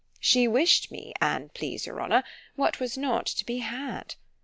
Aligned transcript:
——She 0.19 0.47
wish'd 0.47 0.89
me, 0.89 1.13
an' 1.21 1.49
please 1.53 1.85
your 1.85 2.01
honour, 2.01 2.23
what 2.55 2.79
was 2.79 2.97
not 2.97 3.27
to 3.27 3.45
be 3.45 3.59
had. 3.59 4.15